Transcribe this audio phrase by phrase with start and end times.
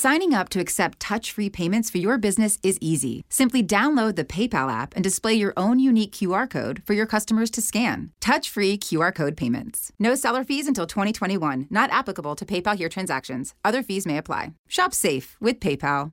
[0.00, 3.24] Signing up to accept touch free payments for your business is easy.
[3.28, 7.50] Simply download the PayPal app and display your own unique QR code for your customers
[7.50, 8.12] to scan.
[8.20, 9.90] Touch free QR code payments.
[9.98, 13.56] No seller fees until 2021, not applicable to PayPal here transactions.
[13.64, 14.52] Other fees may apply.
[14.68, 16.12] Shop safe with PayPal.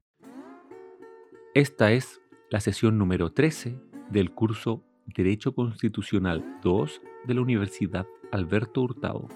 [1.54, 3.76] Esta es la sesión número 13
[4.10, 4.82] del curso
[5.16, 9.30] Derecho Constitucional 2 de la Universidad Alberto Hurtado.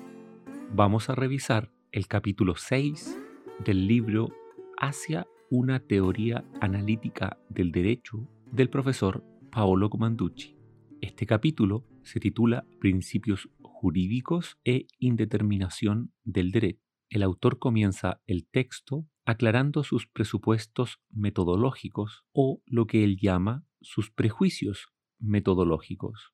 [0.74, 3.16] Vamos a revisar el capítulo 6
[3.64, 4.39] del libro
[4.82, 10.56] Hacia una teoría analítica del derecho del profesor Paolo Comanducci.
[11.02, 16.82] Este capítulo se titula Principios jurídicos e indeterminación del derecho.
[17.10, 24.12] El autor comienza el texto aclarando sus presupuestos metodológicos o lo que él llama sus
[24.12, 26.32] prejuicios metodológicos.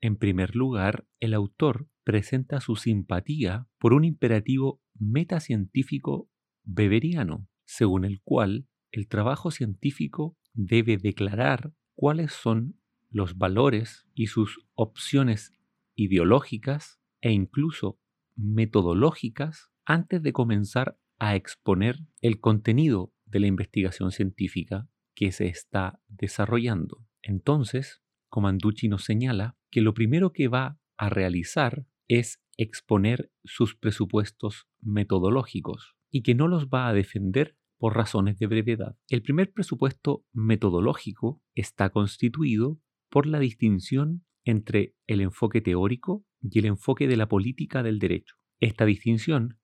[0.00, 6.28] En primer lugar, el autor presenta su simpatía por un imperativo metacientífico
[6.68, 12.78] beberiano, según el cual el trabajo científico debe declarar cuáles son
[13.10, 15.52] los valores y sus opciones
[15.94, 17.98] ideológicas e incluso
[18.36, 26.00] metodológicas antes de comenzar a exponer el contenido de la investigación científica que se está
[26.06, 27.04] desarrollando.
[27.22, 34.68] Entonces, Comanducci nos señala que lo primero que va a realizar es exponer sus presupuestos
[34.80, 38.96] metodológicos y que no los va a defender por razones de brevedad.
[39.08, 46.66] El primer presupuesto metodológico está constituido por la distinción entre el enfoque teórico y el
[46.66, 48.36] enfoque de la política del derecho.
[48.60, 49.58] Esta distinción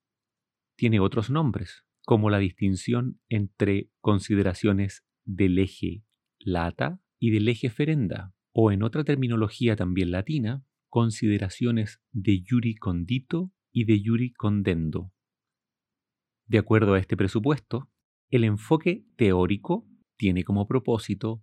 [0.76, 6.04] tiene otros nombres, como la distinción entre consideraciones del eje
[6.38, 13.52] lata y del eje ferenda, o en otra terminología también latina, consideraciones de juri condito
[13.72, 15.13] y de juri condendo.
[16.46, 17.90] De acuerdo a este presupuesto,
[18.30, 21.42] el enfoque teórico tiene como propósito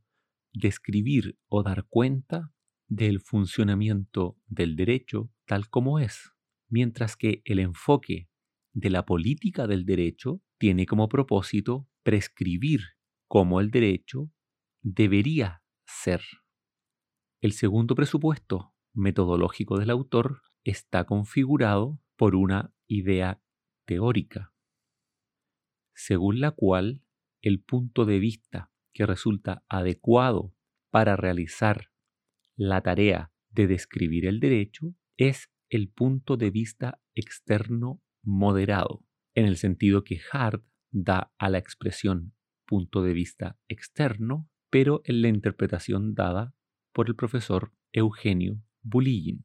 [0.54, 2.52] describir o dar cuenta
[2.88, 6.32] del funcionamiento del derecho tal como es,
[6.70, 8.28] mientras que el enfoque
[8.74, 12.82] de la política del derecho tiene como propósito prescribir
[13.28, 14.32] cómo el derecho
[14.82, 16.22] debería ser.
[17.42, 23.42] El segundo presupuesto metodológico del autor está configurado por una idea
[23.86, 24.51] teórica,
[25.94, 27.04] según la cual
[27.42, 30.54] el punto de vista que resulta adecuado
[30.90, 31.92] para realizar
[32.56, 39.04] la tarea de describir el derecho es el punto de vista externo moderado,
[39.34, 42.34] en el sentido que Hart da a la expresión
[42.66, 46.56] punto de vista externo, pero en la interpretación dada
[46.94, 49.44] por el profesor Eugenio Bulligin.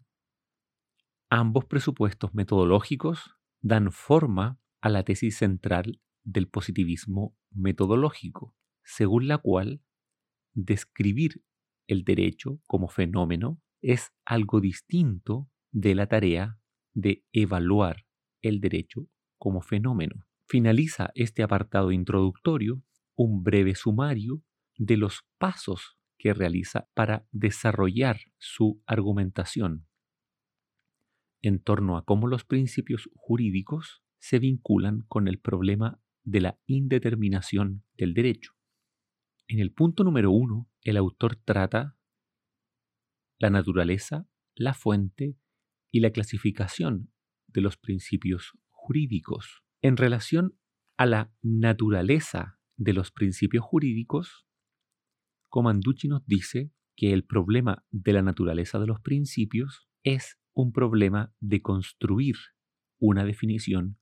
[1.28, 8.54] Ambos presupuestos metodológicos dan forma a la tesis central del positivismo metodológico,
[8.84, 9.80] según la cual
[10.52, 11.42] describir
[11.86, 16.58] el derecho como fenómeno es algo distinto de la tarea
[16.92, 18.06] de evaluar
[18.42, 20.26] el derecho como fenómeno.
[20.48, 22.82] Finaliza este apartado introductorio
[23.14, 24.42] un breve sumario
[24.76, 29.86] de los pasos que realiza para desarrollar su argumentación
[31.42, 37.84] en torno a cómo los principios jurídicos se vinculan con el problema de la indeterminación
[37.96, 38.52] del derecho.
[39.48, 41.96] En el punto número uno, el autor trata
[43.38, 45.38] la naturaleza, la fuente
[45.92, 47.12] y la clasificación
[47.46, 49.62] de los principios jurídicos.
[49.82, 50.58] En relación
[50.96, 54.46] a la naturaleza de los principios jurídicos,
[55.48, 61.32] Comanducci nos dice que el problema de la naturaleza de los principios es un problema
[61.38, 62.36] de construir
[62.98, 63.98] una definición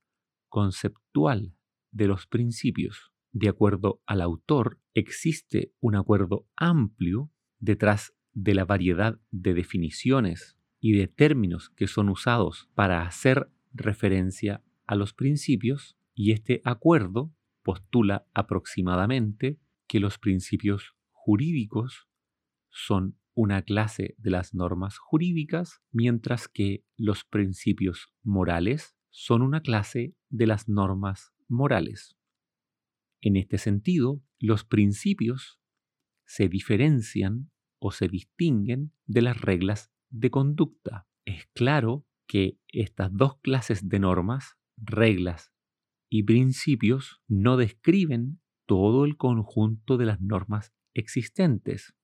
[0.49, 1.55] conceptual
[1.95, 3.13] de los principios.
[3.33, 10.93] De acuerdo al autor, existe un acuerdo amplio detrás de la variedad de definiciones y
[10.93, 17.33] de términos que son usados para hacer referencia a los principios y este acuerdo
[17.63, 19.59] postula aproximadamente
[19.89, 22.09] que los principios jurídicos
[22.71, 30.15] son una clase de las normas jurídicas, mientras que los principios morales son una clase
[30.29, 32.17] de las normas morales.
[33.23, 35.59] En este sentido, los principios
[36.27, 41.07] se diferencian o se distinguen de las reglas de conducta.
[41.25, 45.53] Es claro que estas dos clases de normas, reglas
[46.11, 51.95] y principios, no describen todo el conjunto de las normas existentes.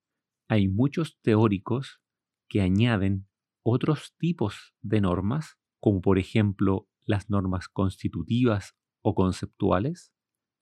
[0.49, 2.01] Hay muchos teóricos
[2.49, 3.29] que añaden
[3.63, 10.13] otros tipos de normas, como por ejemplo las normas constitutivas o conceptuales,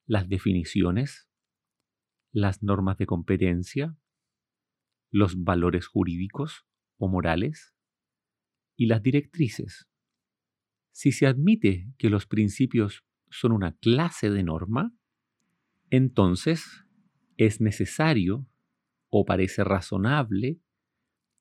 [0.06, 1.28] las definiciones,
[2.32, 3.96] las normas de competencia,
[5.10, 6.66] los valores jurídicos
[6.98, 7.74] o morales
[8.76, 9.88] y las directrices.
[10.92, 14.94] Si se admite que los principios son una clase de norma,
[15.90, 16.84] entonces
[17.36, 18.46] es necesario
[19.10, 20.60] o parece razonable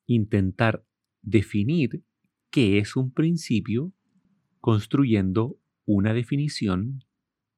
[0.06, 0.86] intentar
[1.22, 2.04] definir
[2.50, 3.92] qué es un principio
[4.60, 7.02] construyendo una definición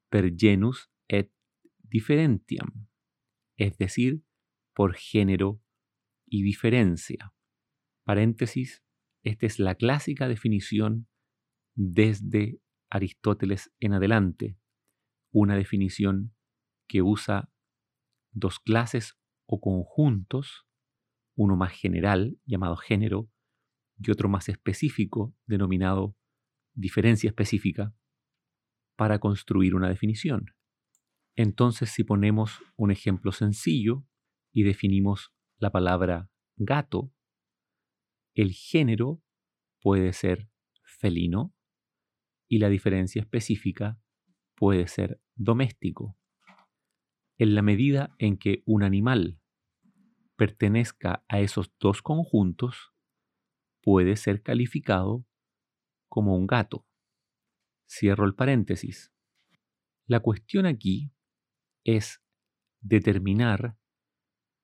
[0.09, 1.33] per genus et
[1.83, 2.87] differentiam,
[3.57, 4.23] es decir,
[4.73, 5.61] por género
[6.25, 7.33] y diferencia.
[8.05, 8.85] Paréntesis,
[9.23, 11.09] esta es la clásica definición
[11.75, 14.57] desde Aristóteles en adelante,
[15.33, 16.33] una definición
[16.87, 17.51] que usa
[18.31, 20.65] dos clases o conjuntos,
[21.35, 23.29] uno más general llamado género
[23.97, 26.15] y otro más específico denominado
[26.73, 27.93] diferencia específica,
[29.01, 30.53] para construir una definición.
[31.35, 34.05] Entonces, si ponemos un ejemplo sencillo
[34.53, 37.11] y definimos la palabra gato,
[38.35, 39.23] el género
[39.81, 40.51] puede ser
[40.83, 41.51] felino
[42.47, 43.99] y la diferencia específica
[44.53, 46.15] puede ser doméstico.
[47.39, 49.39] En la medida en que un animal
[50.35, 52.93] pertenezca a esos dos conjuntos,
[53.81, 55.25] puede ser calificado
[56.07, 56.85] como un gato.
[57.93, 59.11] Cierro el paréntesis.
[60.07, 61.11] La cuestión aquí
[61.83, 62.23] es
[62.79, 63.77] determinar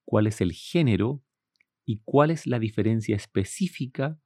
[0.06, 1.26] cuál es el género
[1.86, 4.18] y cuál es la diferencia específica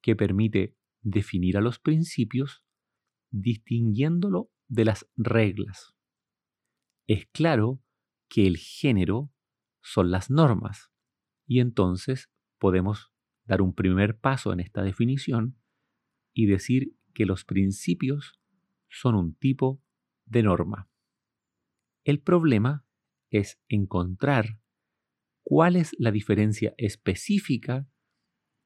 [0.00, 2.62] que permite definir a los principios
[3.32, 5.96] distinguiéndolo de las reglas.
[7.08, 7.82] Es claro
[8.28, 9.32] que el género
[9.82, 10.92] son las normas
[11.48, 13.12] y entonces podemos
[13.44, 15.58] dar un primer paso en esta definición
[16.32, 18.40] y decir que los principios
[18.88, 19.82] son un tipo
[20.26, 20.88] de norma.
[22.04, 22.84] El problema
[23.30, 24.60] es encontrar
[25.42, 27.88] cuál es la diferencia específica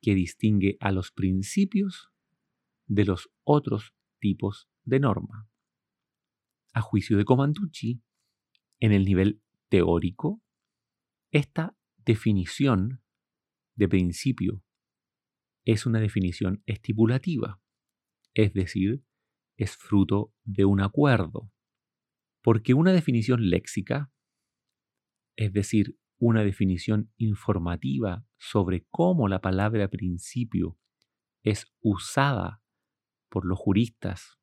[0.00, 2.10] que distingue a los principios
[2.86, 5.48] de los otros tipos de norma.
[6.72, 8.02] A juicio de Comanducci,
[8.80, 10.42] en el nivel teórico,
[11.30, 13.02] esta definición
[13.76, 14.62] de principio
[15.64, 17.60] es una definición estipulativa,
[18.34, 19.04] es decir,
[19.56, 21.50] es fruto de un acuerdo,
[22.42, 24.12] porque una definición léxica,
[25.36, 30.78] es decir, una definición informativa sobre cómo la palabra principio
[31.42, 32.62] es usada
[33.28, 34.38] por los juristas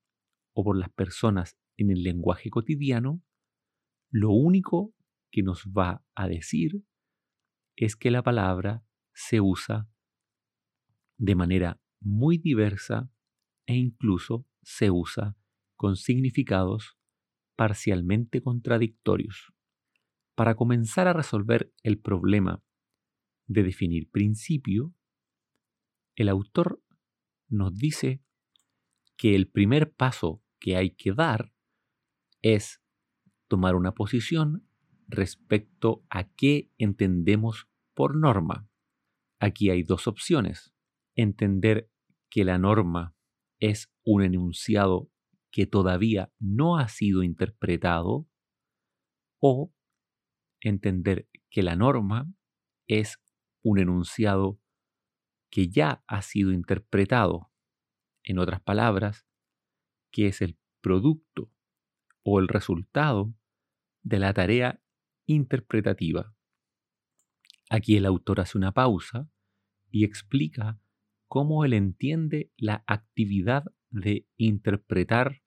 [0.53, 3.23] o por las personas en el lenguaje cotidiano,
[4.11, 4.93] lo único
[5.31, 6.83] que nos va a decir
[7.75, 9.89] es que la palabra se usa
[11.17, 13.09] de manera muy diversa
[13.65, 15.35] e incluso se usa
[15.75, 16.97] con significados
[17.55, 19.53] parcialmente contradictorios.
[20.35, 22.63] Para comenzar a resolver el problema
[23.47, 24.93] de definir principio,
[26.15, 26.81] el autor
[27.49, 28.23] nos dice
[29.17, 31.53] que el primer paso que hay que dar
[32.41, 32.81] es
[33.47, 34.67] tomar una posición
[35.07, 38.67] respecto a qué entendemos por norma.
[39.39, 40.73] Aquí hay dos opciones.
[41.15, 41.91] Entender
[42.29, 43.13] que la norma
[43.61, 45.09] es un enunciado
[45.51, 48.27] que todavía no ha sido interpretado
[49.39, 49.73] o
[50.59, 52.27] entender que la norma
[52.87, 53.19] es
[53.61, 54.59] un enunciado
[55.49, 57.51] que ya ha sido interpretado
[58.23, 59.27] en otras palabras,
[60.11, 61.51] que es el producto
[62.23, 63.33] o el resultado
[64.01, 64.81] de la tarea
[65.25, 66.33] interpretativa.
[67.69, 69.29] Aquí el autor hace una pausa
[69.91, 70.79] y explica
[71.31, 75.41] cómo él entiende la actividad de interpretar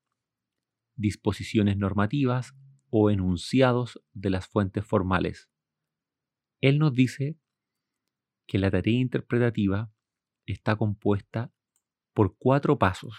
[0.96, 2.54] disposiciones normativas
[2.88, 5.50] o enunciados de las fuentes formales.
[6.62, 7.38] Él nos dice
[8.46, 9.92] que la tarea interpretativa
[10.46, 11.52] está compuesta
[12.14, 13.18] por cuatro pasos.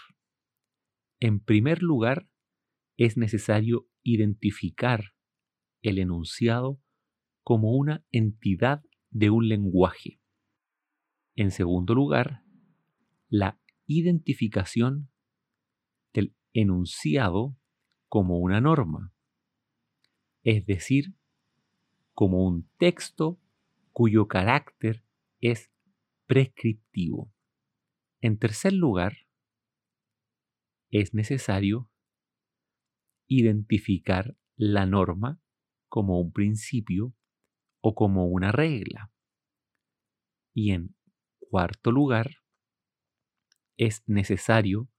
[1.19, 2.27] En primer lugar,
[2.97, 5.13] es necesario identificar
[5.83, 6.81] el enunciado
[7.43, 8.81] como una entidad
[9.11, 10.19] de un lenguaje.
[11.35, 12.44] En segundo lugar,
[13.29, 15.09] la identificación
[16.13, 17.57] del enunciado
[18.07, 19.13] como una norma,
[20.43, 21.15] es decir,
[22.13, 23.39] como un texto
[23.91, 25.03] cuyo carácter
[25.41, 25.71] es
[26.25, 27.31] prescriptivo.
[28.21, 29.27] En tercer lugar,
[30.89, 31.89] es necesario
[33.27, 35.41] identificar la norma
[35.89, 37.13] como un principio
[37.81, 39.11] o como una regla.
[40.53, 40.95] Y en
[41.39, 42.37] cuarto lugar,
[43.77, 44.89] es necesario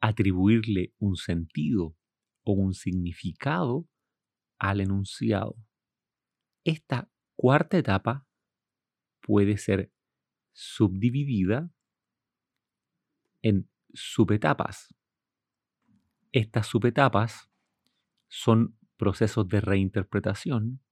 [0.00, 1.96] atribuirle un sentido
[2.44, 3.88] o un significado
[4.58, 5.56] al enunciado.
[6.64, 8.26] Esta cuarta etapa
[9.20, 9.92] puede ser
[10.52, 11.72] subdividida
[13.42, 14.94] en subetapas.
[16.32, 17.50] Estas subetapas
[18.28, 20.82] son procesos de reinterpretación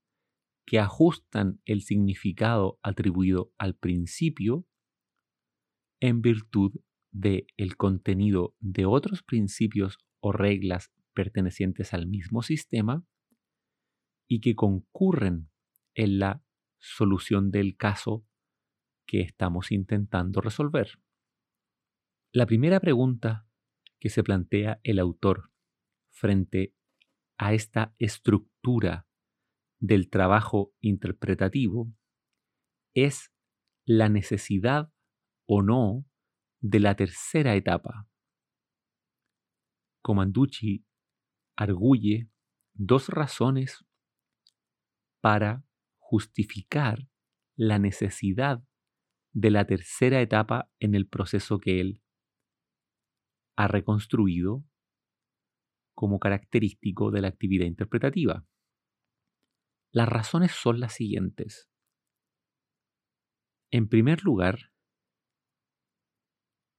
[0.64, 4.66] que ajustan el significado atribuido al principio
[6.00, 6.72] en virtud
[7.16, 13.06] del el contenido de otros principios o reglas pertenecientes al mismo sistema
[14.28, 15.50] y que concurren
[15.94, 16.42] en la
[16.78, 18.26] solución del caso
[19.06, 21.00] que estamos intentando resolver.
[22.32, 23.48] La primera pregunta
[23.98, 25.50] que se plantea el autor
[26.10, 26.74] frente
[27.38, 29.06] a esta estructura
[29.78, 31.90] del trabajo interpretativo
[32.94, 33.32] es
[33.86, 34.92] la necesidad
[35.46, 36.04] o no
[36.60, 38.08] de la tercera etapa.
[40.02, 40.84] Comanducci
[41.56, 42.30] arguye
[42.74, 43.84] dos razones
[45.20, 45.64] para
[45.98, 47.08] justificar
[47.56, 48.62] la necesidad
[49.32, 52.02] de la tercera etapa en el proceso que él
[53.56, 54.64] ha reconstruido
[55.94, 58.46] como característico de la actividad interpretativa.
[59.92, 61.70] Las razones son las siguientes.
[63.70, 64.72] En primer lugar,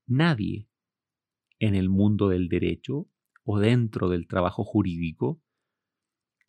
[0.07, 0.69] nadie
[1.59, 3.07] en el mundo del derecho
[3.43, 5.41] o dentro del trabajo jurídico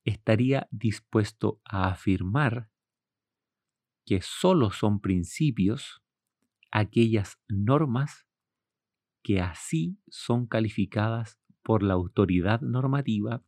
[0.05, 2.71] estaría dispuesto a afirmar
[4.07, 6.03] que sólo son principios
[6.71, 8.27] aquellas normas
[9.23, 13.45] que así son calificadas por la autoridad normativa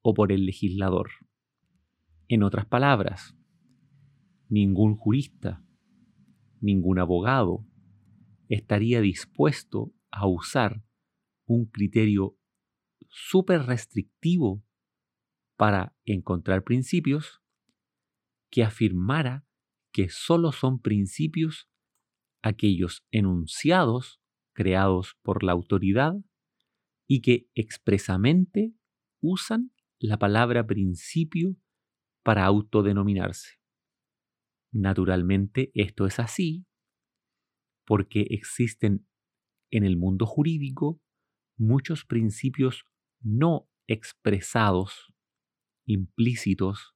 [0.00, 1.10] o por el legislador.
[2.28, 3.36] En otras palabras,
[4.48, 5.62] ningún jurista,
[6.60, 7.66] ningún abogado
[8.48, 10.82] estaría dispuesto a usar
[11.46, 12.38] un criterio
[13.08, 14.64] súper restrictivo
[15.56, 17.40] para encontrar principios
[18.50, 19.46] que afirmara
[19.92, 21.68] que sólo son principios
[22.42, 24.20] aquellos enunciados
[24.52, 26.14] creados por la autoridad
[27.06, 28.74] y que expresamente
[29.20, 31.56] usan la palabra principio
[32.22, 33.58] para autodenominarse.
[34.72, 36.66] Naturalmente esto es así
[37.84, 39.06] porque existen
[39.70, 41.00] en el mundo jurídico
[41.56, 42.84] muchos principios
[43.20, 45.12] no expresados,
[45.86, 46.94] implícitos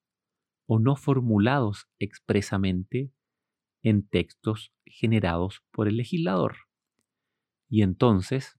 [0.66, 3.12] o no formulados expresamente
[3.83, 6.57] en textos generados por el legislador.
[7.71, 8.59] Y entonces,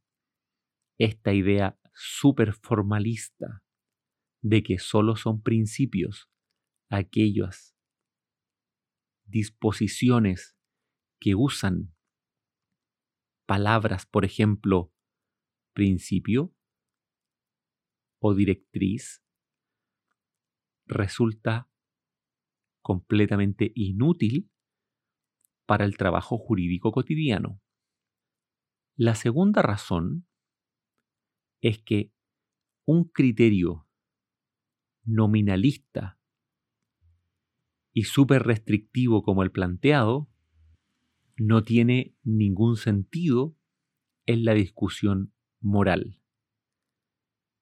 [0.97, 3.63] esta idea superformalista
[4.41, 6.29] de que solo son principios
[6.89, 7.75] aquellas
[9.25, 10.55] disposiciones
[11.19, 11.93] que usan
[13.49, 14.93] palabras, por ejemplo,
[15.73, 16.53] principio
[18.21, 19.23] o directriz,
[20.85, 21.67] resulta
[22.83, 24.51] completamente inútil
[25.65, 27.59] para el trabajo jurídico cotidiano.
[28.95, 30.27] La segunda razón
[31.59, 32.13] es que
[32.85, 33.89] un criterio
[35.05, 36.19] nominalista
[37.93, 40.29] y súper restrictivo como el planteado
[41.39, 43.55] no tiene ningún sentido
[44.25, 46.19] en la discusión moral.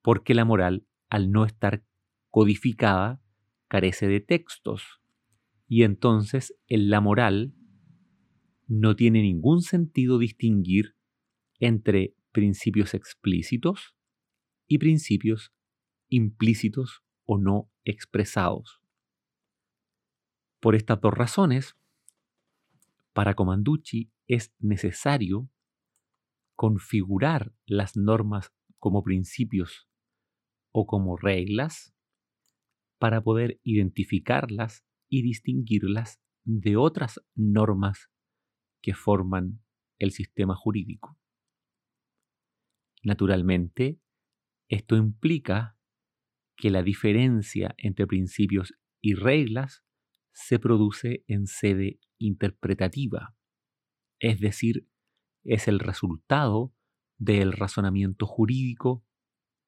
[0.02, 1.86] Porque la moral, al no estar
[2.30, 3.22] codificada,
[3.68, 5.02] carece de textos.
[5.68, 7.54] Y entonces en la moral
[8.68, 10.96] no tiene ningún sentido distinguir
[11.60, 13.96] entre principios explícitos
[14.68, 15.54] y principios
[16.10, 18.82] implícitos o no expresados.
[20.60, 21.77] Por estas dos razones,
[23.18, 25.50] para Comanducci es necesario
[26.56, 29.90] configurar las normas como principios
[30.72, 31.96] o como reglas
[33.00, 38.12] para poder identificarlas y distinguirlas de otras normas
[38.84, 39.64] que forman
[39.98, 41.18] el sistema jurídico.
[43.02, 44.00] Naturalmente,
[44.70, 45.76] esto implica
[46.56, 49.84] que la diferencia entre principios y reglas
[50.34, 53.36] se produce en sede interpretativa,
[54.20, 54.88] es decir,
[55.44, 56.74] es el resultado
[57.18, 59.06] del razonamiento jurídico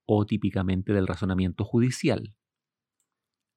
[0.05, 2.35] o típicamente del razonamiento judicial.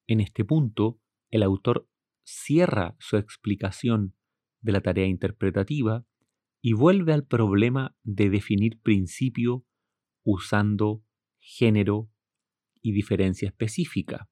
[0.06, 1.88] En este punto, el autor
[2.24, 4.14] cierra su explicación
[4.60, 6.06] de la tarea interpretativa
[6.60, 9.66] y vuelve al problema de definir principio
[10.24, 11.04] usando
[11.40, 12.10] género
[12.80, 14.30] y diferencia específica.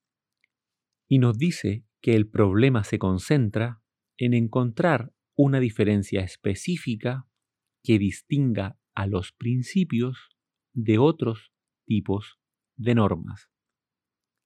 [1.08, 3.82] Y nos dice que el problema se concentra
[4.20, 7.26] en encontrar una diferencia específica
[7.82, 10.28] que distinga a los principios
[10.74, 11.54] de otros
[11.86, 12.38] tipos
[12.76, 13.50] de normas,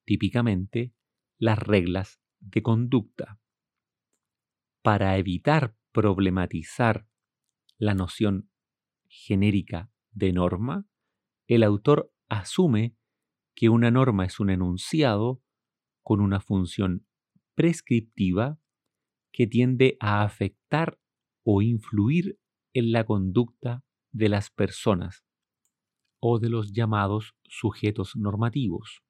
[0.06, 0.94] típicamente
[1.38, 3.40] las reglas de conducta.
[4.80, 7.08] Para evitar problematizar
[7.76, 8.48] la noción
[9.08, 10.86] genérica de norma,
[11.48, 12.96] el autor asume
[13.56, 15.42] que una norma es un enunciado
[16.04, 17.08] con una función
[17.56, 18.60] prescriptiva
[19.34, 20.96] que tiende a afectar
[21.42, 22.38] o influir
[22.72, 25.24] en la conducta de las personas
[26.20, 29.02] o de los llamados sujetos normativos.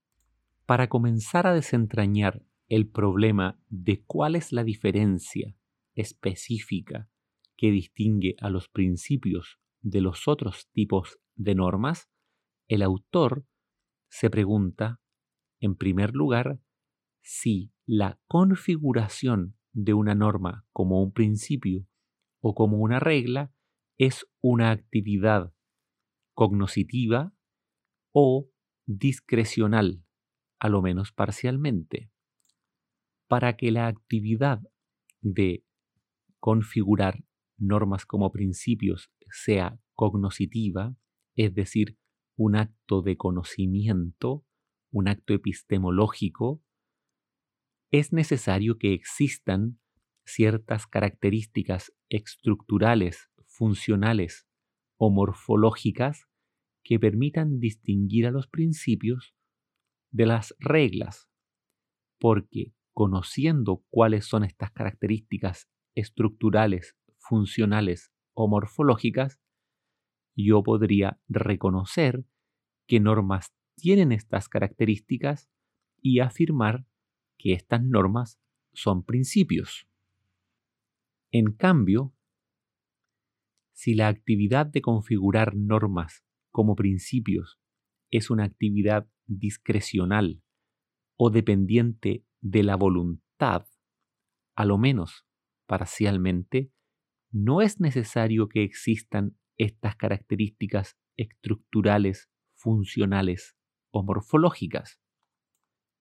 [0.64, 5.54] Para comenzar a desentrañar el problema de cuál es la diferencia
[5.94, 7.10] específica
[7.58, 12.08] que distingue a los principios de los otros tipos de normas,
[12.66, 13.44] el autor
[14.08, 15.02] se pregunta,
[15.60, 16.60] en primer lugar,
[17.20, 21.86] si la configuración de una norma como un principio
[22.40, 23.52] o como una regla
[23.98, 25.52] es una actividad
[26.32, 27.32] cognoscitiva
[28.12, 28.48] o
[28.86, 30.04] discrecional,
[30.58, 32.10] a lo menos parcialmente.
[33.28, 34.60] Para que la actividad
[35.20, 35.64] de
[36.38, 37.24] configurar
[37.56, 40.96] normas como principios sea cognoscitiva,
[41.34, 41.98] es decir,
[42.36, 44.44] un acto de conocimiento,
[44.90, 46.62] un acto epistemológico,
[47.98, 49.78] es necesario que existan
[50.26, 54.48] ciertas características estructurales, funcionales
[54.96, 56.26] o morfológicas
[56.82, 59.36] que permitan distinguir a los principios
[60.10, 61.28] de las reglas,
[62.18, 69.38] porque conociendo cuáles son estas características estructurales, funcionales o morfológicas,
[70.36, 72.24] yo podría reconocer
[72.88, 75.48] qué normas tienen estas características
[76.02, 76.86] y afirmar
[77.44, 78.40] que estas normas
[78.72, 79.86] son principios.
[81.30, 82.14] En cambio,
[83.74, 87.60] si la actividad de configurar normas como principios
[88.10, 90.42] es una actividad discrecional
[91.16, 93.66] o dependiente de la voluntad,
[94.56, 95.26] a lo menos
[95.66, 96.72] parcialmente,
[97.30, 103.54] no es necesario que existan estas características estructurales, funcionales
[103.90, 105.03] o morfológicas.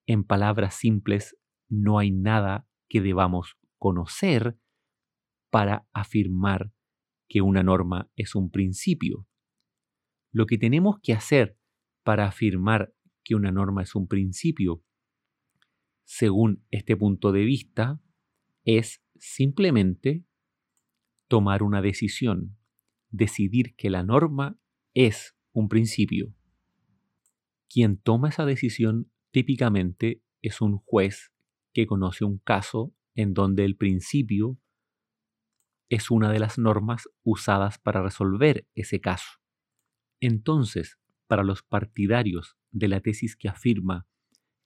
[0.05, 1.37] En palabras simples,
[1.69, 4.57] no hay nada que debamos conocer
[5.49, 6.73] para afirmar
[7.27, 9.27] que una norma es un principio.
[10.31, 11.57] Lo que tenemos que hacer
[12.03, 14.83] para afirmar que una norma es un principio,
[16.03, 18.01] según este punto de vista,
[18.65, 20.25] es simplemente
[21.27, 22.57] tomar una decisión,
[23.09, 24.59] decidir que la norma
[24.93, 26.35] es un principio.
[27.69, 31.33] Quien toma esa decisión típicamente es un juez
[31.73, 34.59] que conoce un caso en donde el principio
[35.89, 39.39] es una de las normas usadas para resolver ese caso.
[40.19, 44.07] Entonces, para los partidarios de la tesis que afirma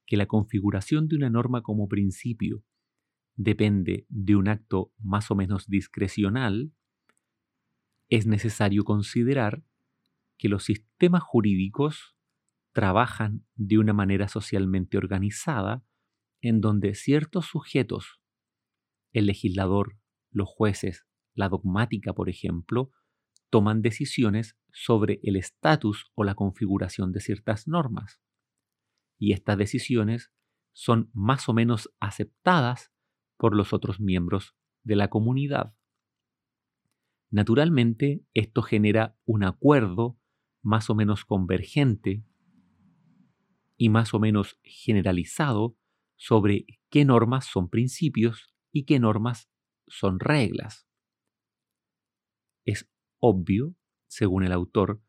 [0.06, 2.62] que la configuración de una norma como principio
[3.38, 6.74] depende de un acto más o menos discrecional,
[8.10, 9.64] es necesario considerar
[10.38, 12.17] que los sistemas jurídicos
[12.78, 15.84] trabajan de una manera socialmente organizada
[16.42, 18.22] en donde ciertos sujetos,
[19.14, 19.98] el legislador,
[20.30, 22.92] los jueces, la dogmática, por ejemplo,
[23.50, 28.22] toman decisiones sobre el estatus o la configuración de ciertas normas.
[29.18, 30.32] Y estas decisiones
[30.72, 32.92] son más o menos aceptadas
[33.38, 35.74] por los otros miembros de la comunidad.
[37.32, 40.20] Naturalmente, esto genera un acuerdo
[40.62, 42.24] más o menos convergente
[43.78, 45.78] y más o menos generalizado
[46.16, 49.50] sobre qué normas son principios y qué normas
[49.88, 50.88] son reglas.
[52.66, 53.76] Es obvio,
[54.08, 55.02] según el autor,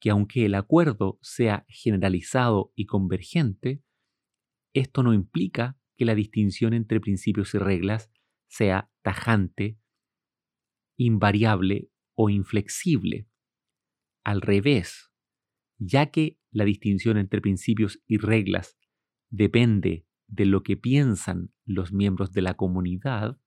[0.00, 3.82] que aunque el acuerdo sea generalizado y convergente,
[4.74, 8.10] esto no implica que la distinción entre principios y reglas
[8.48, 9.78] sea tajante,
[10.98, 13.28] invariable o inflexible.
[14.24, 15.10] Al revés,
[15.78, 18.78] ya que la distinción entre principios y reglas
[19.28, 23.38] depende de lo que piensan los miembros de la comunidad,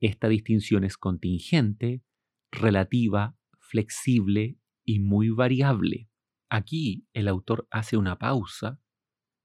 [0.00, 2.02] esta distinción es contingente,
[2.50, 6.08] relativa, flexible y muy variable.
[6.48, 8.80] Aquí el autor hace una pausa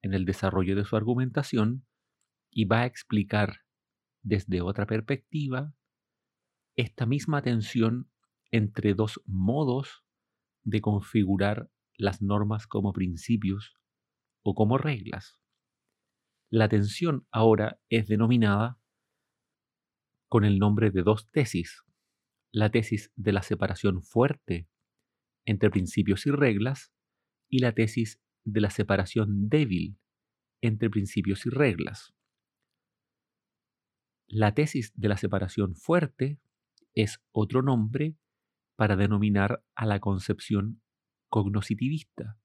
[0.02, 1.86] en el desarrollo de su argumentación
[2.50, 3.58] y va a explicar
[4.22, 5.76] desde otra perspectiva
[6.78, 8.10] esta misma tensión
[8.52, 10.06] entre dos modos
[10.64, 13.76] de configurar las normas como principios
[14.42, 15.38] o como reglas.
[16.50, 18.80] La tensión ahora es denominada
[20.30, 21.84] con el nombre de dos tesis.
[22.52, 24.68] La tesis de la separación fuerte
[25.46, 26.94] entre principios y reglas
[27.50, 30.00] y la tesis de la separación débil
[30.62, 32.14] entre principios y reglas.
[34.26, 36.40] La tesis de la separación fuerte
[36.96, 38.16] es otro nombre
[38.78, 40.82] para denominar a la concepción
[41.30, 42.38] cognoscitivista.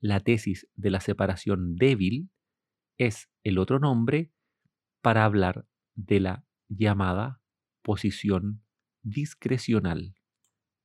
[0.00, 2.30] La tesis de la separación débil
[2.96, 4.32] es el otro nombre
[5.02, 7.40] para hablar de la llamada
[7.82, 8.62] posición
[9.02, 10.14] discrecional.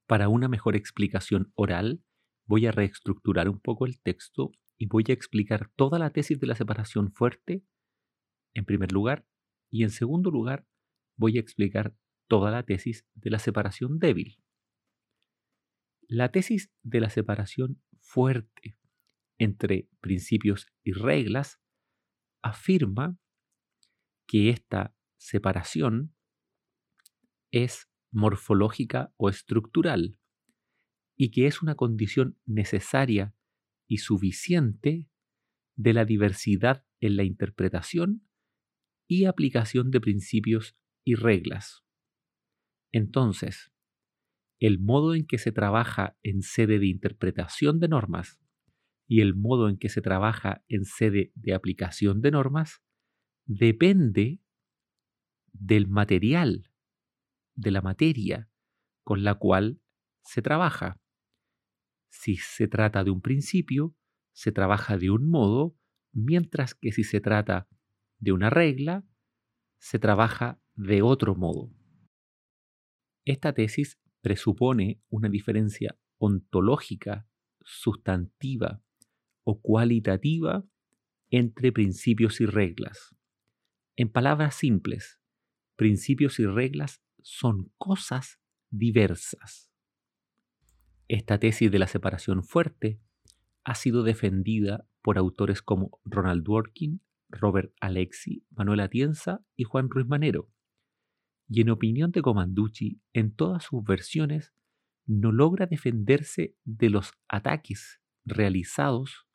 [0.08, 2.04] Para una mejor explicación oral,
[2.45, 6.47] voy a reestructurar un poco el texto y voy a explicar toda la tesis de
[6.47, 7.63] la separación fuerte,
[8.54, 9.26] en primer lugar,
[9.69, 10.65] y en segundo lugar,
[11.15, 11.95] voy a explicar
[12.28, 14.43] toda la tesis de la separación débil.
[16.15, 18.78] La tesis de la separación fuerte
[19.39, 21.60] entre principios y reglas
[22.43, 23.17] afirma
[24.28, 26.15] que esta separación
[27.49, 30.19] es morfológica o estructural
[31.17, 33.34] y que es una condición necesaria
[33.88, 35.10] y suficiente
[35.76, 38.30] de la diversidad en la interpretación
[39.08, 41.84] y aplicación de principios y reglas.
[42.91, 43.73] Entonces,
[44.63, 48.39] el modo en que se trabaja en sede de interpretación de normas
[49.10, 52.82] y el modo en que se trabaja en sede de aplicación de normas
[53.45, 54.39] depende
[55.52, 56.71] del material,
[57.56, 58.49] de la materia
[59.04, 59.82] con la cual
[60.23, 60.97] se trabaja.
[62.08, 63.93] Si se trata de un principio,
[64.32, 65.76] se trabaja de un modo,
[66.13, 67.67] mientras que si se trata
[68.17, 69.06] de una regla,
[69.78, 71.69] se trabaja de otro modo.
[73.26, 77.28] Esta tesis presupone una diferencia ontológica,
[77.62, 78.82] sustantiva
[79.44, 80.66] o cualitativa
[81.30, 83.16] entre principios y reglas.
[83.98, 85.20] En palabras simples,
[85.76, 89.70] principios y reglas son cosas diversas.
[91.10, 93.02] Esta tesis de la separación fuerte
[93.66, 100.08] ha sido defendida por autores como Ronald Dworkin, Robert Alexi, Manuel Atienza y Juan Ruiz
[100.08, 100.50] Manero.
[101.48, 104.54] Y en opinión de Comanducci, en todas sus versiones,
[105.06, 109.28] no logra defenderse de los ataques realizados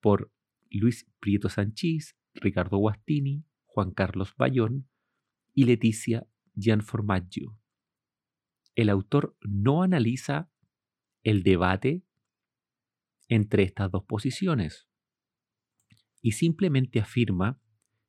[0.00, 0.32] por
[0.70, 4.88] Luis Prieto Sanchís, Ricardo Guastini, Juan Carlos Bayón
[5.54, 7.58] y Leticia Gianformaggio.
[8.74, 10.50] El autor no analiza
[11.22, 12.04] el debate
[13.28, 14.88] entre estas dos posiciones
[16.20, 17.60] y simplemente afirma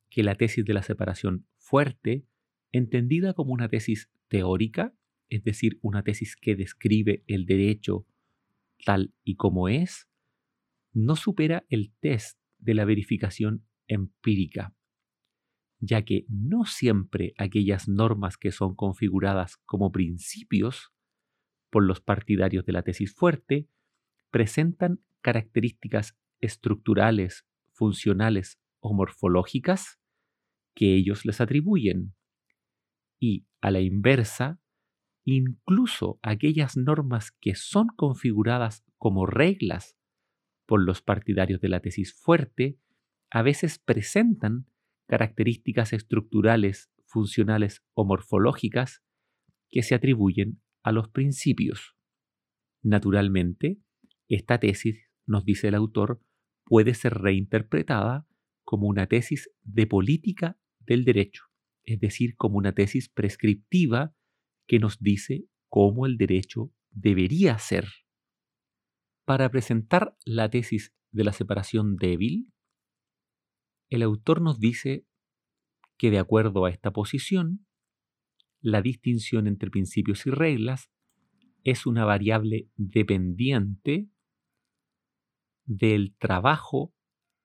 [0.10, 2.26] que la tesis de la separación fuerte,
[2.74, 4.94] entendida como una tesis teórica,
[5.30, 8.06] es decir, una tesis que describe el derecho
[8.84, 10.10] tal y como es,
[10.92, 14.76] no supera el test de la verificación empírica,
[15.80, 20.92] ya que no siempre aquellas normas que son configuradas como principios
[21.70, 23.68] por los partidarios de la tesis fuerte
[24.30, 30.00] presentan características estructurales, funcionales o morfológicas
[30.76, 32.14] que ellos les atribuyen.
[33.26, 34.60] Y a la inversa,
[35.24, 39.98] incluso aquellas normas que son configuradas como reglas
[40.66, 42.78] por los partidarios de la tesis fuerte,
[43.32, 44.68] a veces presentan
[45.08, 49.02] características estructurales, funcionales o morfológicas
[49.70, 51.96] que se atribuyen a los principios.
[52.82, 53.80] Naturalmente,
[54.28, 56.20] esta tesis, nos dice el autor,
[56.66, 58.28] puede ser reinterpretada
[58.66, 61.53] como una tesis de política del derecho,
[61.86, 64.15] es decir, como una tesis prescriptiva
[64.67, 67.88] que nos dice cómo el derecho debería ser.
[69.26, 72.52] Para presentar la tesis de la separación débil,
[73.89, 75.06] el autor nos dice
[75.98, 77.65] que de acuerdo a esta posición,
[78.62, 80.89] la distinción entre principios y reglas
[81.63, 84.10] es una variable dependiente
[85.65, 86.93] del trabajo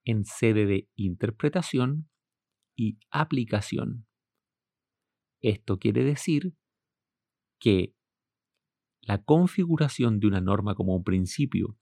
[0.03, 2.09] en sede de interpretación
[2.75, 4.08] y aplicación.
[5.41, 6.53] Esto quiere decir
[7.59, 7.95] que
[9.01, 11.77] la configuración de una norma como un principio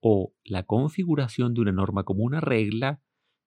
[0.00, 3.02] o la configuración de una norma como una regla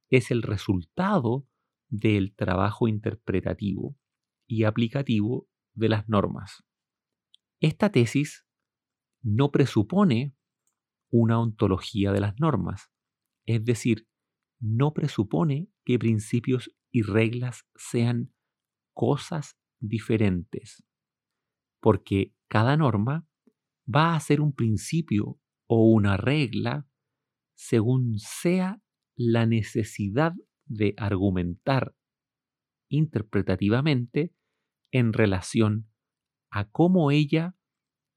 [0.10, 1.48] es el resultado
[1.90, 3.98] del trabajo interpretativo
[4.48, 6.64] y aplicativo de las normas.
[7.60, 8.46] Esta tesis
[9.22, 10.36] no presupone
[11.12, 12.92] una ontología de las normas,
[13.46, 14.08] es decir,
[14.60, 18.34] no presupone que principios y reglas sean
[19.00, 20.84] cosas diferentes,
[21.80, 23.26] porque cada norma
[23.88, 26.86] va a ser un principio o una regla
[27.56, 28.82] según sea
[29.16, 30.34] la necesidad
[30.66, 31.96] de argumentar
[32.90, 34.34] interpretativamente
[34.92, 35.90] en relación
[36.50, 37.56] a cómo ella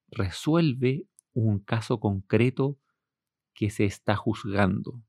[0.09, 2.81] resuelve un caso concreto
[3.55, 5.01] que se está juzgando.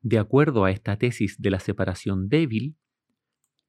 [0.00, 2.76] De acuerdo a esta tesis de la separación débil,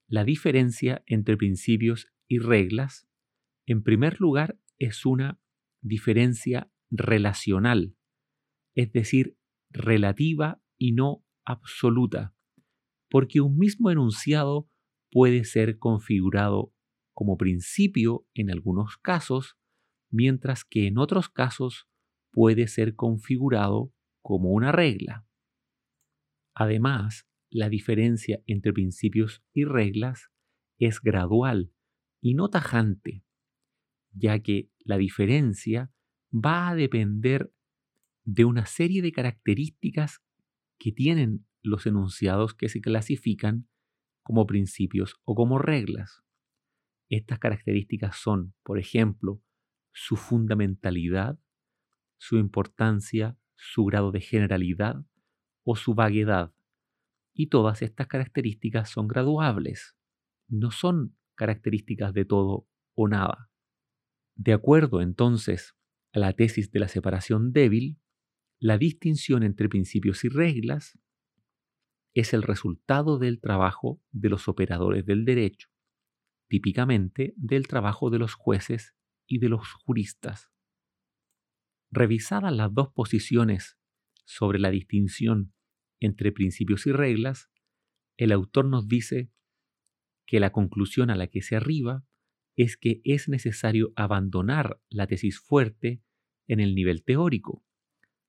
[0.07, 3.07] la diferencia entre principios y reglas,
[3.65, 5.39] en primer lugar, es una
[5.81, 7.95] diferencia relacional,
[8.75, 9.37] es decir,
[9.71, 12.35] relativa y no absoluta,
[13.09, 14.69] porque un mismo enunciado
[15.11, 16.73] puede ser configurado
[17.13, 19.57] como principio en algunos casos,
[20.11, 21.87] mientras que en otros casos
[22.31, 25.25] puede ser configurado como una regla.
[26.53, 30.29] Además, la diferencia entre principios y reglas
[30.77, 31.71] es gradual
[32.21, 33.23] y no tajante,
[34.11, 35.91] ya que la diferencia
[36.31, 37.51] va a depender
[38.23, 40.21] de una serie de características
[40.77, 43.67] que tienen los enunciados que se clasifican
[44.23, 46.23] como principios o como reglas.
[47.09, 49.41] Estas características son, por ejemplo,
[49.93, 51.39] su fundamentalidad,
[52.17, 55.05] su importancia, su grado de generalidad
[55.63, 56.53] o su vaguedad.
[57.37, 59.95] Y todas estas características son graduables,
[60.47, 63.51] no son características de todo o nada.
[64.35, 65.75] De acuerdo entonces
[66.13, 67.99] a la tesis de la separación débil,
[68.57, 70.97] la distinción entre principios y reglas
[72.13, 75.67] es el resultado del trabajo de los operadores del derecho,
[76.47, 78.95] típicamente del trabajo de los jueces
[79.27, 80.49] y de los juristas.
[81.91, 83.77] Revisadas las dos posiciones
[84.23, 85.53] sobre la distinción
[85.99, 87.49] entre principios y reglas,
[88.17, 89.31] el autor nos dice
[90.25, 92.05] que la conclusión a la que se arriba
[92.55, 96.01] es que es necesario abandonar la tesis fuerte
[96.47, 97.63] en el nivel teórico,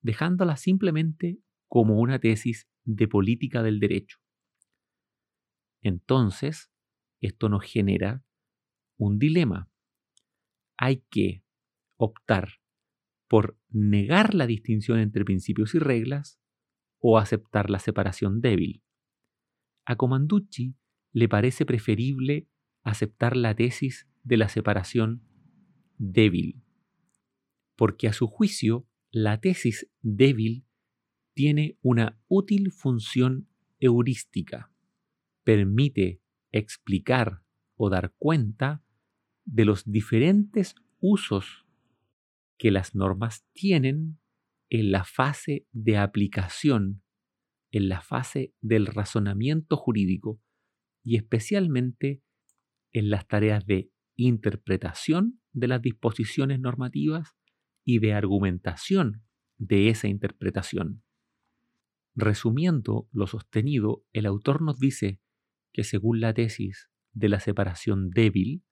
[0.03, 4.19] dejándola simplemente como una tesis de política del derecho.
[5.83, 6.71] Entonces,
[7.21, 8.25] esto nos genera
[8.99, 9.71] un dilema.
[10.77, 11.45] Hay que
[11.97, 12.61] optar
[13.29, 16.41] por negar la distinción entre principios y reglas
[17.09, 18.83] o aceptar la separación débil.
[19.85, 20.75] A Comanducci
[21.13, 22.49] le parece preferible
[22.83, 25.23] aceptar la tesis de la separación
[25.99, 26.65] débil,
[27.77, 30.67] porque a su juicio la tesis débil
[31.33, 33.47] tiene una útil función
[33.79, 34.73] heurística.
[35.45, 37.45] Permite explicar
[37.77, 38.83] o dar cuenta
[39.45, 41.69] de los diferentes usos
[42.59, 44.19] que las normas tienen
[44.71, 47.03] en la fase de aplicación,
[47.71, 50.41] en la fase del razonamiento jurídico
[51.05, 52.23] y especialmente
[52.93, 57.37] en las tareas de interpretación de las disposiciones normativas
[57.85, 59.23] y de argumentación
[59.59, 61.03] de esa interpretación.
[62.15, 65.21] Resumiendo lo sostenido, el autor nos dice
[65.73, 68.65] que según la tesis de la separación débil,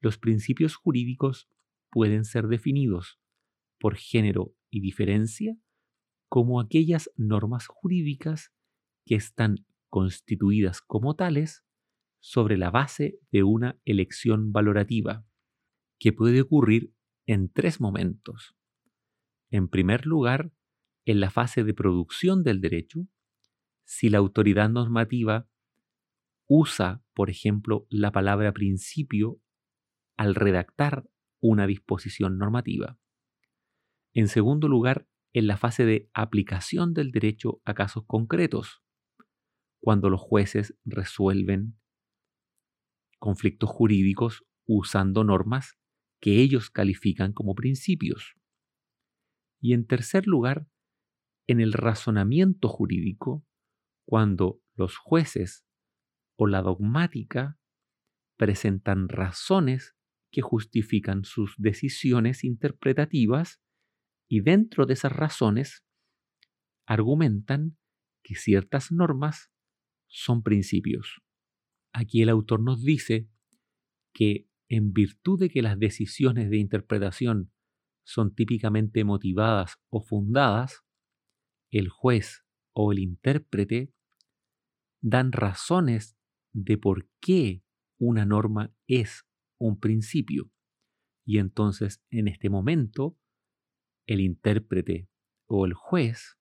[0.00, 1.48] los principios jurídicos
[1.90, 3.21] pueden ser definidos
[3.82, 5.58] por género y diferencia
[6.28, 8.52] como aquellas normas jurídicas
[9.04, 11.64] que están constituidas como tales
[12.20, 15.26] sobre la base de una elección valorativa,
[15.98, 16.94] que puede ocurrir
[17.26, 18.54] en tres momentos.
[19.50, 20.52] En primer lugar,
[21.04, 23.08] en la fase de producción del derecho,
[23.84, 25.48] si la autoridad normativa
[26.46, 29.40] usa, por ejemplo, la palabra principio
[30.16, 33.01] al redactar una disposición normativa.
[34.14, 38.82] En segundo lugar, en la fase de aplicación del derecho a casos concretos,
[39.80, 41.78] cuando los jueces resuelven
[43.18, 45.78] conflictos jurídicos usando normas
[46.20, 48.34] que ellos califican como principios.
[49.60, 50.66] Y en tercer lugar,
[51.46, 53.44] en el razonamiento jurídico,
[54.04, 55.64] cuando los jueces
[56.36, 57.58] o la dogmática
[58.36, 59.94] presentan razones
[60.30, 63.61] que justifican sus decisiones interpretativas
[64.32, 65.84] y dentro de esas razones
[66.86, 67.76] argumentan
[68.24, 69.50] que ciertas normas
[70.08, 71.20] son principios.
[71.92, 73.28] Aquí el autor nos dice
[74.14, 77.52] que en virtud de que las decisiones de interpretación
[78.06, 80.80] son típicamente motivadas o fundadas,
[81.70, 82.42] el juez
[82.72, 83.92] o el intérprete
[85.02, 86.16] dan razones
[86.54, 87.64] de por qué
[87.98, 89.26] una norma es
[89.58, 90.50] un principio.
[91.22, 93.18] Y entonces en este momento
[94.06, 95.08] el intérprete
[95.46, 96.38] o el juez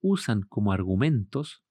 [0.00, 1.64] usan como argumentos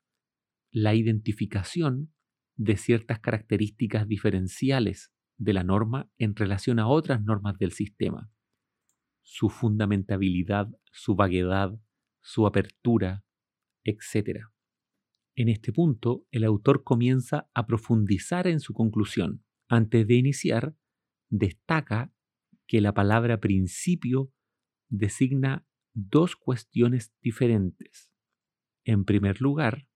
[0.71, 2.13] la identificación
[2.57, 8.29] de ciertas características diferenciales de la norma en relación a otras normas del sistema.
[9.21, 11.79] Su fundamentabilidad, su vaguedad,
[12.21, 13.23] su apertura,
[13.83, 14.47] etc.
[15.35, 19.43] En este punto, el autor comienza a profundizar en su conclusión.
[19.67, 20.75] Antes de iniciar,
[21.29, 22.13] destaca
[22.67, 24.31] que la palabra principio
[24.97, 28.11] designa dos cuestiones diferentes.
[28.83, 29.87] En primer lugar,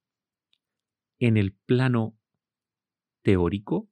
[1.20, 2.18] en el plano
[3.22, 3.90] teórico,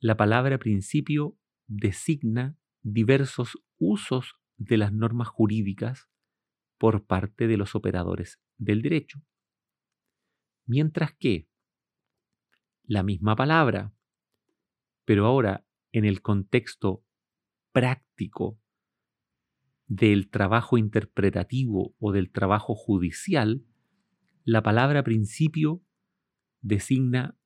[0.00, 6.08] la palabra principio designa diversos usos de las normas jurídicas
[6.78, 9.22] por parte de los operadores del derecho.
[10.66, 11.48] Mientras que
[12.82, 13.94] la misma palabra,
[15.04, 17.04] pero ahora en el contexto
[17.72, 18.61] práctico
[19.86, 23.64] del trabajo interpretativo o del trabajo judicial,
[24.44, 25.82] la palabra principio
[26.60, 27.38] designa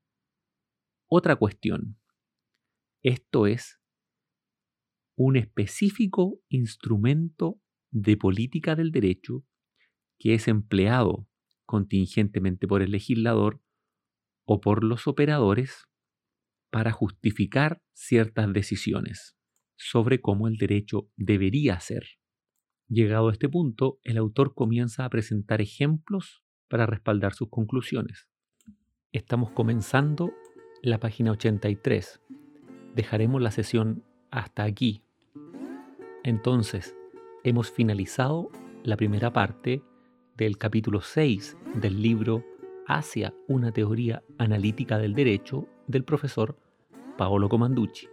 [1.08, 1.98] otra cuestión.
[3.02, 3.80] Esto es
[5.16, 9.44] un específico instrumento de política del derecho
[10.18, 11.28] que es empleado
[11.64, 13.62] contingentemente por el legislador
[14.44, 15.86] o por los operadores
[16.70, 19.36] para justificar ciertas decisiones
[19.76, 22.04] sobre cómo el derecho debería ser.
[22.88, 28.28] Llegado a este punto, el autor comienza a presentar ejemplos para respaldar sus conclusiones.
[29.10, 30.32] Estamos comenzando
[30.82, 32.20] la página 83.
[32.94, 35.02] Dejaremos la sesión hasta aquí.
[36.22, 36.96] Entonces,
[37.42, 38.50] hemos finalizado
[38.84, 39.82] la primera parte
[40.36, 42.44] del capítulo 6 del libro
[42.86, 46.56] Hacia una teoría analítica del derecho del profesor
[47.18, 48.06] Paolo Comanducci.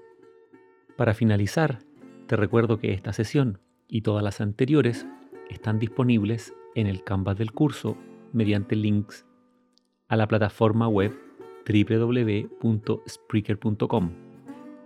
[0.98, 1.84] Para finalizar,
[2.26, 3.60] te recuerdo que esta sesión
[3.94, 5.06] y todas las anteriores
[5.52, 7.96] están disponibles en el canvas del curso
[8.34, 9.28] mediante links
[10.08, 11.16] a la plataforma web
[11.70, 14.12] www.spreaker.com.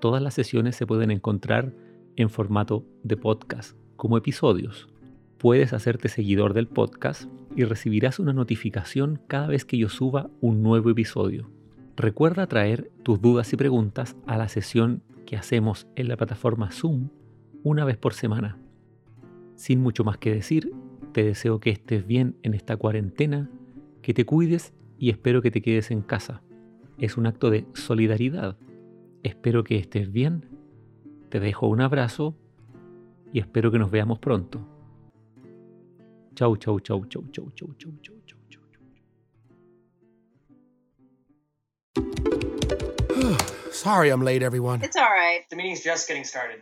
[0.01, 1.71] Todas las sesiones se pueden encontrar
[2.17, 4.89] en formato de podcast como episodios
[5.37, 10.63] puedes hacerte seguidor del podcast y recibirás una notificación cada vez que yo suba un
[10.63, 11.49] nuevo episodio.
[11.95, 17.07] Recuerda traer tus dudas y preguntas a la sesión que hacemos en la plataforma Zoom
[17.63, 18.57] una vez por semana.
[19.57, 20.71] Sin mucho más que decir,
[21.13, 23.49] te deseo que estés bien en esta cuarentena,
[24.03, 26.43] que te cuides y espero que te quedes en casa.
[26.99, 28.55] Es un acto de solidaridad.
[29.23, 30.45] Espero que estés bien.
[31.29, 32.37] Te dejo un abrazo
[33.33, 34.65] y espero que nos veamos pronto.
[36.35, 38.57] Chau, chau, chau, chau, chau, chau, chau, chau, chau, chau.
[43.71, 44.83] Sorry I'm late, everyone.
[44.83, 45.49] It's all right.
[45.49, 46.61] The meeting's just getting started.